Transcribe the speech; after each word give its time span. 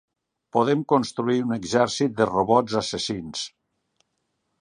Podem 0.55 0.79
construir 0.93 1.35
un 1.47 1.53
exèrcit 1.57 2.15
de 2.21 2.27
robots 2.31 2.79
assassins. 2.81 3.45